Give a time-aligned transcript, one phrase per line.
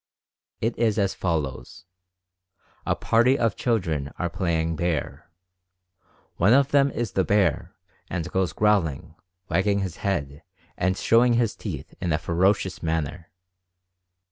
[0.61, 1.85] It is as follows:
[2.87, 5.29] A party of children are playing "bear."
[6.37, 7.75] One of them is the bear
[8.09, 9.13] and goes growling,
[9.47, 10.41] wagging his head,
[10.75, 13.29] and showing his teeth in a ferocious manner.